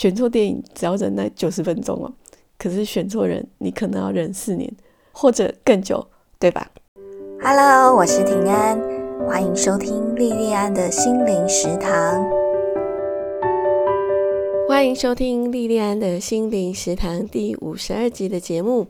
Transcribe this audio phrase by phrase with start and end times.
[0.00, 2.10] 选错电影只要忍耐九十分钟哦，
[2.56, 4.72] 可是选错人，你可能要忍四年
[5.12, 6.06] 或者更久，
[6.38, 6.70] 对吧
[7.42, 8.80] ？Hello，我是平安，
[9.28, 12.26] 欢迎收听莉莉安的心灵食堂。
[14.66, 18.86] 欢迎收听莉莉安的心灵食堂第五十二集的节目。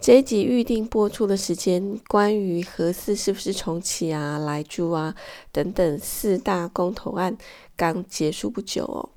[0.00, 5.12] 这一集预定播出的时间，关于核四是不是重启啊、来住啊
[5.50, 7.36] 等等四大公投案
[7.76, 9.10] 刚结束不久哦，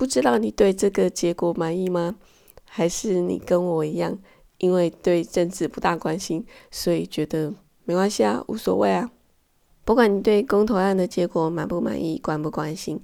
[0.00, 2.16] 不知道你对这个结果满意吗？
[2.64, 4.18] 还是你跟我一样，
[4.56, 7.52] 因为对政治不大关心，所以觉得
[7.84, 9.10] 没关系啊，无所谓啊？
[9.84, 12.98] 不管你对公投案的结果满不满意、关不关心，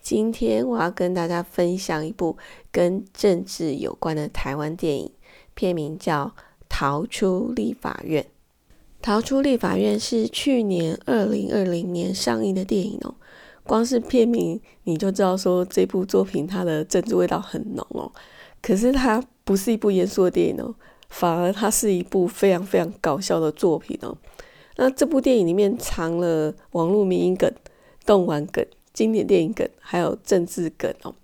[0.00, 2.38] 今天我要跟大家分享一部
[2.72, 5.12] 跟政治有关的台湾电影，
[5.52, 6.34] 片名叫。
[6.70, 8.26] 逃出立法院，
[9.00, 13.14] 逃出立法院是去年二零二零年上映的电影哦。
[13.68, 18.10] 光是片名你就知道说这部作品它的政治味道很浓哦。
[18.62, 20.74] 可是它不是一部严肃的电影哦，
[21.10, 24.16] 反而它是一部非常非常搞笑的作品哦。
[24.76, 27.52] 那这部电影里面藏了网络民音梗、
[28.06, 31.14] 动玩梗、经典电影梗，还有政治梗哦。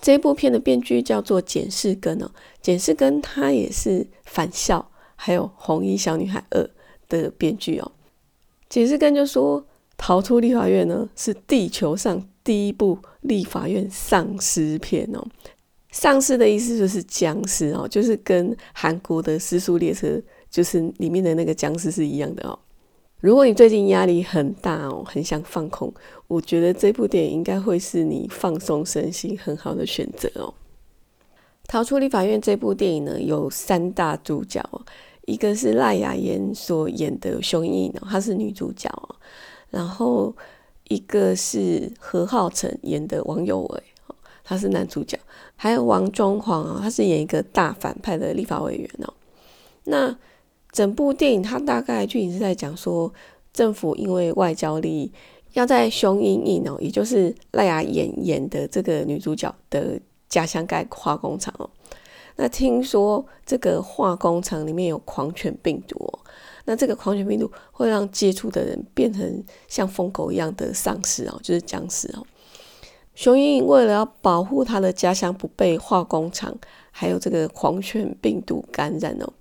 [0.00, 2.30] 这部片的编剧叫做简世根哦，
[2.62, 4.78] 简世根他也是《返校》
[5.16, 6.62] 还有《红衣小女孩二》
[7.08, 7.92] 的编剧哦。
[8.68, 9.60] 简世根就说，
[9.98, 15.22] 《逃出立法院》呢是地球上第一部立法院丧尸片哦。
[15.90, 20.06] 丧尸的意思就是僵尸哦，就是跟韩国的《失速列车》
[20.48, 22.58] 就是里面的那个僵尸是一样的哦。
[23.20, 25.92] 如果你最近压力很大哦，很想放空，
[26.28, 30.54] 我觉得这部电影应该会是你放松身心很好的选择哦。
[31.66, 34.62] 逃出立法院这部电影呢，有三大主角，
[35.26, 39.16] 一个是赖雅妍所演的熊莹莹哦，她是女主角哦，
[39.70, 40.34] 然后
[40.88, 43.82] 一个是何浩晨演的王有为，
[44.44, 45.18] 他是男主角，
[45.56, 49.14] 还有王中煌啊，他是演一个大反派的立法委员哦，
[49.84, 50.16] 那。
[50.70, 53.10] 整部电影它大概剧情是在讲说，
[53.54, 55.10] 政府因为外交利益，
[55.54, 61.68] 要在熊莹莹哦，也就是赖雅妍演的这个女主角的家乡盖化工厂哦。
[62.36, 66.18] 那听说这个化工厂里面有狂犬病毒哦，
[66.68, 72.22] 那这个狂犬病毒会让接触的人变成像疯狗一样的丧尸哦，就是僵尸哦。
[73.14, 76.54] 熊莹莹为了要保护他的家乡不被化工厂
[76.90, 79.32] 还有这个狂犬病毒感染哦。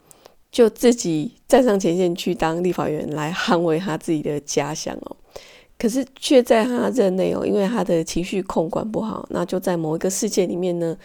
[0.50, 5.18] 就自己站上前线去当立法员来捍卫他自己的家乡哦，
[5.78, 10.98] 可是却在他任内哦，因为他的情绪控管不好，那就在某一个事件里面呢，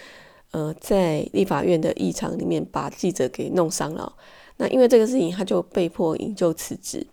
[0.53, 4.15] 呃，在立法院的议场里面把记者给弄伤了。
[4.57, 7.07] 那因为这个事情，他就被迫引咎辞职。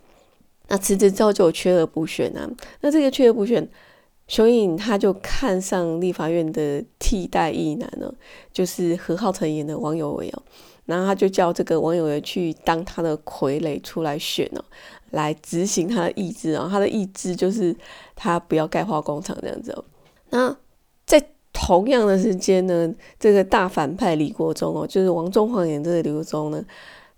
[0.67, 2.47] 那辞职之后就缺额补选啊，
[2.81, 3.67] 那这个缺额补选，
[4.27, 8.13] 熊颖他就看上立法院的替代役男呢，
[8.53, 10.43] 就是何浩成演的王有为哦。
[10.85, 14.63] 然后他就叫这个网友去当他的傀儡出来选哦，
[15.11, 16.67] 来执行他的意志哦。
[16.69, 17.75] 他的意志就是
[18.15, 19.85] 他不要盖化工厂这样子哦。
[20.31, 20.55] 那
[21.05, 21.23] 在
[21.53, 26.63] 同样的时间呢，这个大反派李国忠哦，就是王中煌演这个李国忠呢，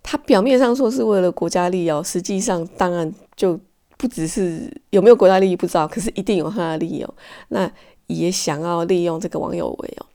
[0.03, 3.59] 他表面上说是为了国家利益哦，实际上当然就
[3.97, 7.13] 不只是有没有国家利益不知道，可是一定有他的利益哦。
[7.49, 7.71] 那
[8.07, 10.05] 也想要利用这个王友为哦。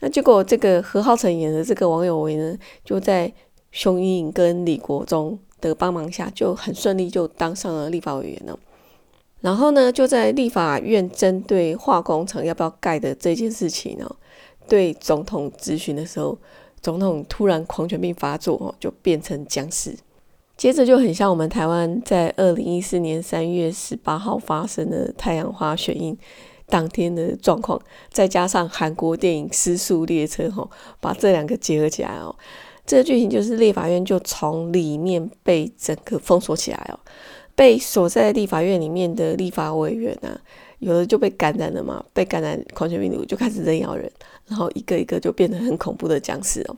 [0.00, 3.32] 那结果，这个何浩成演的这个王有为呢，就在
[3.70, 8.58] 熊莹莹跟李国忠的帮忙下，就很顺利就当上了立法委员了。
[9.40, 14.08] 然后呢，就在立法院针对化工厂要不要盖的这件事情呢，
[14.68, 16.38] 对总统咨询的时候，
[16.82, 19.96] 总统突然狂犬病发作，就变成僵尸。
[20.56, 26.16] 接着就很像我们台湾在二零一四年三月十八号发生的太阳花学运。
[26.66, 27.78] 当天的状况，
[28.10, 30.70] 再加上韩国电影《失速列车》吼，
[31.00, 32.34] 把这两个结合起来哦，
[32.86, 36.98] 这个剧情就是立法院就从里面被整个封锁起来哦，
[37.54, 40.40] 被锁在立法院里面的立法委员啊，
[40.82, 44.10] 有的就被感染了嘛，被感染狂犬病毒就开始人咬人，
[44.48, 46.76] 然后一个一个就变得很恐怖的僵尸哦。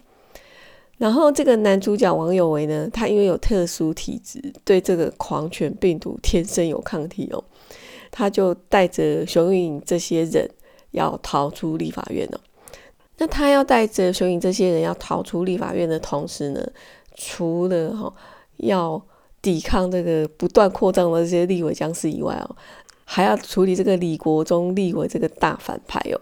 [0.99, 7.43] 然后这个男主角王有为呢，他因为有特殊体质，对这个狂犬病毒天生有抗体哦。
[8.11, 10.49] 他就带着熊颖这些人
[10.91, 12.39] 要逃出立法院哦。
[13.17, 16.61] 那他要带着熊颖这些人要逃出立法院的同时呢，
[17.15, 18.12] 除了哈
[18.59, 19.03] 要
[19.43, 22.56] 抵抗这个不断扩张的这些立委僵尸以外哦，
[23.05, 26.21] 还要处理这个李国忠立为这个大反派哦。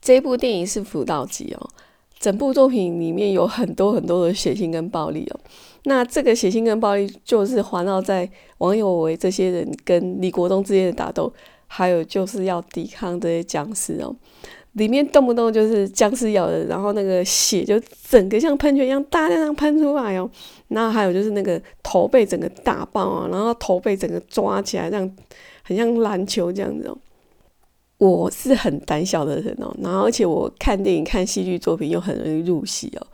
[0.00, 1.70] 这部电影是辅导级哦，
[2.18, 5.40] 整部作品里面有很多很多的血腥跟暴力哦。
[5.84, 8.28] 那这个血腥跟暴力就是环绕在
[8.58, 11.32] 王有为这些人跟李国忠之间的打斗，
[11.66, 14.14] 还有就是要抵抗这些僵尸哦。
[14.72, 20.28] 里面动不动就是僵尸咬人，然后那个血就整个像喷泉一样大量喷出来哦。
[20.68, 25.16] 然后还有就是那个头被整个打爆啊，然后头被整个抓起来，这样
[25.64, 26.96] 很像篮球这样子哦。
[27.98, 33.06] 我是很胆小的人哦，然后而且我看电影、看戏剧作品又很容易入戏哦，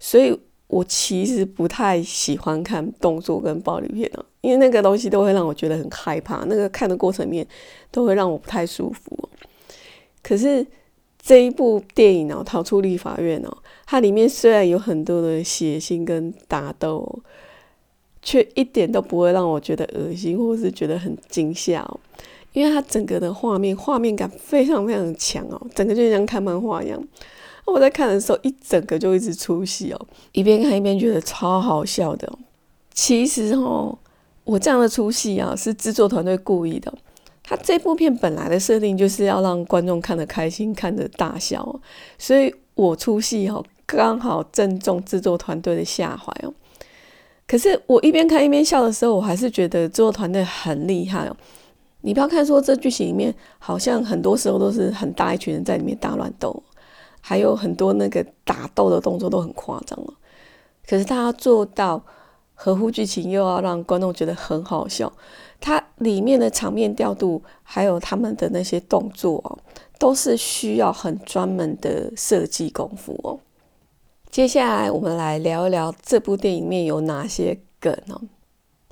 [0.00, 7.46] 所以我其实不太喜欢看动作跟暴力片哦，因为那个东西都会让我觉得很害怕，那个看的过程面
[7.90, 9.28] 都会让我不太舒服。
[10.22, 10.66] 可是。
[11.20, 17.06] 这一部电影哦，《逃出立法院》哦，它里面虽然有很多的血腥跟打斗，
[18.22, 22.00] 却一点都不会让我觉得恶心，或是觉得很惊吓哦。
[22.52, 27.00] 因为它整个的画面画面感非常非常强哦，整个就像看漫画一样。
[27.66, 32.32] 我在看的时候，一整个就一直出戏哦，一边看一边觉得超好笑的。
[32.94, 33.96] 其实哦，
[34.44, 36.92] 我这样的出戏啊，是制作团队故意的。
[37.44, 41.80] 他这部片本来的设定就是要让观众看得开心，看得大笑，
[42.18, 46.52] 所以我出戏哦，刚好正中制作团队的下怀哦。
[47.48, 51.36] 可是我一边看一边笑的时候，我还是觉得制作团队很厉害哦。
[52.02, 56.62] 你不要看说这剧情里面好像很多时候都是很大一群人在里面大乱斗，
[57.20, 60.14] 还有很多那个打斗的动作都很夸张哦。
[60.86, 62.00] 可是他要做到
[62.54, 65.12] 合乎剧情，又要让观众觉得很好笑。
[65.60, 69.58] 它里面的场面调度，还有他们的那些动作哦，
[69.98, 73.40] 都是需要很专门的设计功夫哦。
[74.30, 78.20] 接下来我们来聊一聊这部电影里面有哪些梗哦。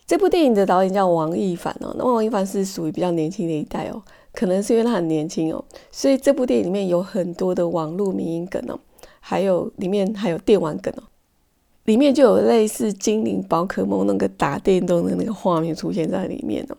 [0.07, 4.03] 这部电影的导演叫王一凡哦，那王一凡是属于比较年轻的一代哦，
[4.33, 8.79] 可能是因为他很年轻哦，所以这部电影里面有很多的网络民音梗哦，
[9.21, 11.03] 还有里面还有电玩梗哦。
[11.85, 16.77] 里面就有类似精灵宝可梦那个打电动的那个画面出现在里面哦，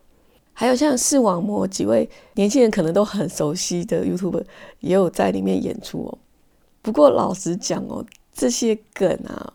[0.53, 4.43] 还有像视网膜几位年轻人可能都很熟悉的 YouTube
[4.79, 6.17] 也有在里面演出哦。
[6.81, 8.03] 不过老实讲哦，
[8.37, 9.51] 这些梗啊，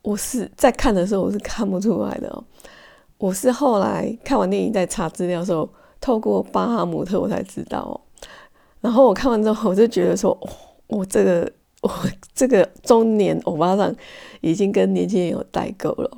[0.00, 2.44] 我是在看的时候我是看不出来的哦。
[3.18, 5.68] 我是后来看完电影在查资料的时候，
[6.00, 8.00] 透过巴哈姆特我才知道哦。
[8.80, 10.38] 然后我看完之后，我就觉得说，
[10.86, 11.52] 我这个。
[11.84, 11.90] 我
[12.34, 13.94] 这个中年欧巴桑
[14.40, 16.10] 已经跟年轻人有代沟了。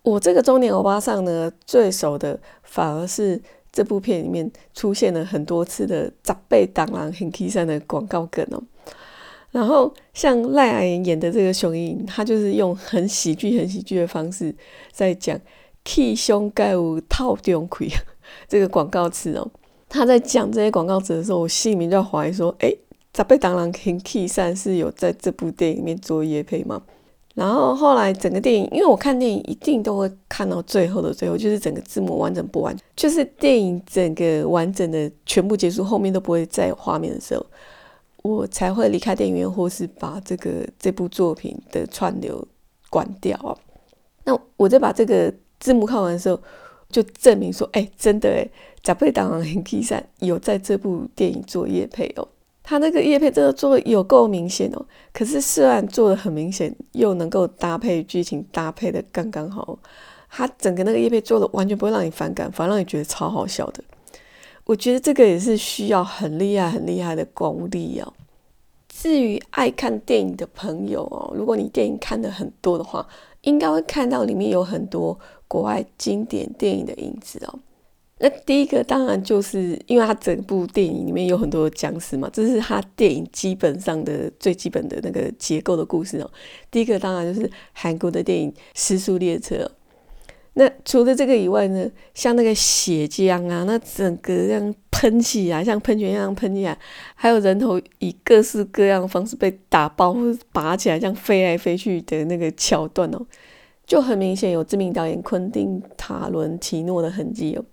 [0.00, 3.38] 我这个中年欧巴桑呢，最熟的反而是
[3.70, 8.62] 这部片里面出现了很多次的“杂贝当狼很 K 三”的广告梗哦。
[9.50, 14.54] 然后像赖雅妍演的这个熊英，他就是用很喜剧、很喜剧的方式
[14.92, 15.38] 在讲
[15.84, 17.88] “K 胸盖有套中盔”
[18.48, 19.50] 这个广告词哦。
[19.88, 22.72] 他在讲这些广告词的时候，我心里面就怀疑说：“哎。”
[23.12, 26.80] 扎贝当然跟 K 三是有在这部电影里面做夜配吗？
[27.34, 37.44] 然后后来整个电影，因为我看电影一定都会看到最后的最后，就是整个字幕完整播完，就是电影整个完整的全部结束，后面都不会再有画面的时候，
[38.22, 42.46] 我才会离开电影院，或是把这个这部作品的串流
[42.88, 43.56] 关掉啊。
[44.24, 46.38] 那我在把这个字幕看完的时候，
[46.90, 48.50] 就证明说，哎，真的哎，
[48.82, 52.28] 贾贝当然很 K 三有在这部电影做夜配哦。
[52.62, 59.76] 他那个叶配真的做的有够明显哦，可是虽然做的很明显，又能够搭配剧情搭配的刚刚好，
[60.28, 63.82] 他整个那个叶配做的完全不会让你反感，反而让你觉得超好笑的。
[64.70, 68.14] 我觉得这个也是需要很厉害很厉害的功力哦。
[68.88, 73.04] 至于爱看电影的朋友哦，如果你电影看的很多的话，
[73.40, 77.58] 应该会看到里面有很多国外经典电影的影子哦。
[78.20, 86.30] 那第一个当然就是因为它整部电影里面有很多僵尸嘛，这是它电影基本上的最基本的那个结构的故事哦。
[86.70, 89.56] 第一个当然就是韩国的电影《失速列车》。
[90.60, 96.78] 那除了这个以外呢，像那个血浆啊，那整个这样喷起来，像喷泉一样喷起来，
[97.14, 103.26] 还有人头以各式各样的方式被打爆或者拔起来，这样飞来飞去的那个桥段哦，
[103.86, 107.64] 就很明显有知名导演昆汀·塔伦提诺的痕迹哦。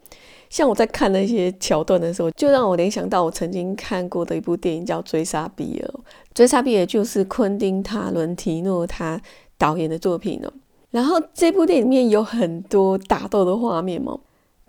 [0.49, 5.89] 像我在看那些桥段的时候，就让我联想到我曾经看过的一部电影叫《追杀比尔》。
[6.33, 9.21] 《追杀比尔》就是昆汀·塔伦提诺他
[9.57, 10.53] 导演的作品哦。
[10.97, 14.17] 然后这部电影里面有很多打斗的画面嘛。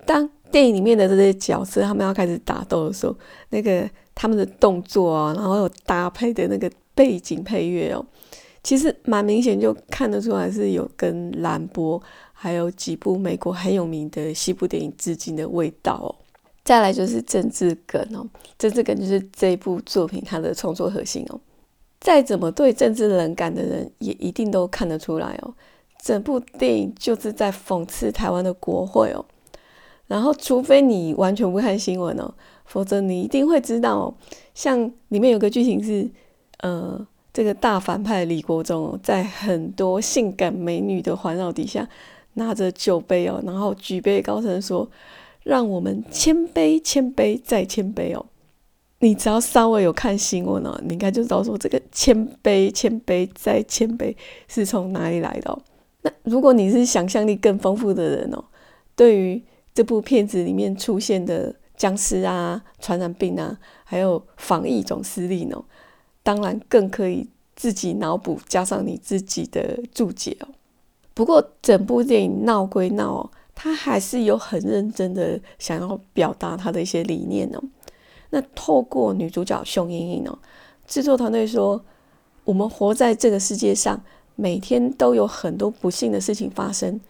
[0.05, 3.17] 当电影里面的这些角色他们要开始打斗的时候，
[3.49, 8.05] 那个他们的动作啊，然后有搭配的那个背景配乐哦，
[8.63, 12.03] 其实蛮明显就看得出来是有跟兰博。
[12.41, 16.15] 还有几部美国很有名的西部电影致敬的味道哦。
[16.63, 18.25] 再来就是政治梗哦，
[18.57, 21.41] 政治梗就是这部作品它的创作核心哦。
[21.99, 25.53] 再怎么对政治冷感的人，也一定都看得出来哦。
[26.03, 29.25] 整部电影就是在讽刺台湾的国会哦。
[30.07, 32.33] 然后，除非你完全不看新闻哦，
[32.65, 34.15] 否则你一定会知道哦。
[34.55, 36.09] 像里面有个剧情是，
[36.61, 41.87] 呃，这个大反派李国忠哦，在很多性感美女的环绕底下，
[42.35, 44.89] 拿着酒杯哦，然后举杯高声说
[45.45, 48.25] ：“让我们千杯千杯再千杯哦。”
[49.01, 54.17] 你只要稍微有看新闻哦，你应该就知道说这个千杯千杯再千杯
[54.49, 55.61] 是从哪里来的哦。
[56.25, 58.45] 如果你是想象力更丰富的人哦，
[58.95, 59.43] 对于
[59.75, 65.65] 这部片子里面出现的僵尸啊、传染病啊，还有防疫总司令哦，
[66.23, 70.49] 当然更可以自己脑补加上你自己的注解哦。
[71.15, 77.63] 不过整部电影闹归闹哦，他还是有很认真的想要表达他的一些理念哦。
[78.31, 80.39] 那透过女主角熊莹莹哦，
[80.87, 81.83] 制作团队说，
[82.45, 84.01] 我们活在这个世界上，
[84.41, 87.01] 每天都有很多不幸的事情发生。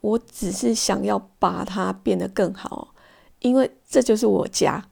[0.00, 2.94] 我只是想要把它变得更好，
[3.40, 4.82] 因为这就是我家，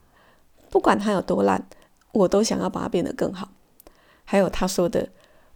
[0.69, 1.67] 不管它有多烂，
[2.13, 3.49] 我都想要把它变得更好。
[4.25, 5.09] 还有他说的，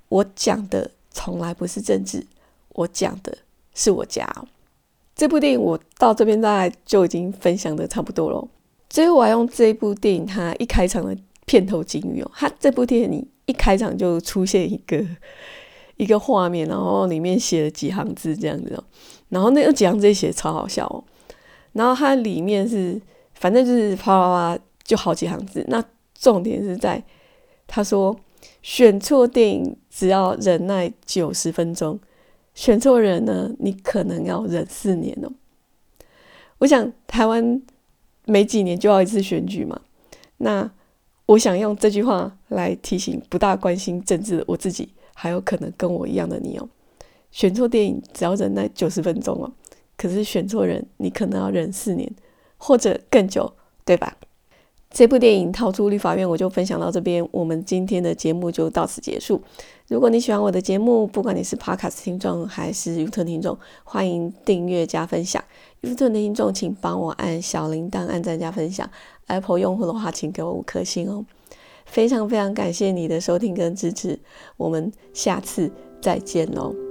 [0.08, 2.26] 我讲的从来不是政治，
[2.70, 3.36] 我讲的
[3.74, 4.26] 是我家。
[5.14, 8.48] 这部电影我到这边大概就已经分享的差不多了。
[8.88, 15.04] 最后我要用这部电影它一开场的片头金语哦，它这部电影一开场就出现一个
[15.96, 18.84] 一个画面，然后里面写了几行字这样子哦。
[19.28, 21.02] 然后那个几行字写超好笑哦，
[21.72, 23.00] 然后它里面是
[23.34, 25.64] 反正就是啪啪啪就好几行字。
[25.68, 25.82] 那
[26.18, 27.02] 重点是在
[27.66, 28.16] 他说
[28.62, 31.98] 选错电影只要忍耐九十分钟，
[32.54, 35.32] 选错人呢你可能要忍四年哦。
[36.58, 37.60] 我想台湾
[38.26, 39.80] 每几年就要一次选举嘛，
[40.38, 40.70] 那
[41.26, 46.68] 我想用这句话来提醒不大关心政治的我自己，还有可能跟我一样的你哦。
[47.30, 49.50] 选错电影只要忍耐九十分钟哦，
[49.96, 52.12] 可是选错人，你可能要忍四年
[52.58, 53.52] 或者更久，
[53.84, 54.16] 对吧？
[54.90, 59.42] 这部电影《逃出律法院》，我就分享到这边，我们今天的节目就到此结束。
[59.88, 65.42] 如果你喜欢我的节目，不管你是 Podcast 听众还是 YouTube 听众，欢迎订阅加分享。
[65.82, 68.88] YouTube 的听众请帮我按小铃铛、按赞加分享。
[69.26, 71.24] Apple 用户的话，请给我五颗星哦。
[71.86, 74.18] 非常非常感谢你的收听跟支持，
[74.56, 76.83] 我们下次再见喽。